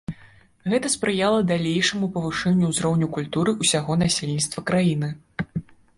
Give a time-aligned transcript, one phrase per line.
[0.71, 5.15] Гэта спрыяла далейшаму павышэнню ўзроўню культуры ўсяго насельніцтва краіны.